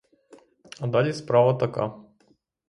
[0.79, 1.87] А далі справа така.